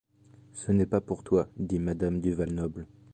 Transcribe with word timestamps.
Ce 0.53 0.71
n’est 0.71 0.87
pas 0.87 0.99
pour 0.99 1.23
toi?… 1.23 1.47
dit 1.57 1.77
madame 1.77 2.21
du 2.21 2.33
Val-Noble. 2.33 2.87